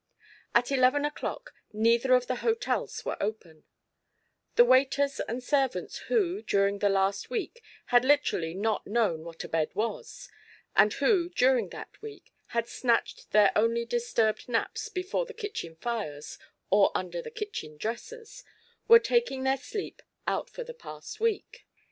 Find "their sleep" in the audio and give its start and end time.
19.43-20.01